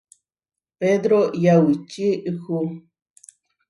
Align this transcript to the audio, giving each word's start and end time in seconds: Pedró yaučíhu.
Pedró 0.79 1.19
yaučíhu. 1.43 2.57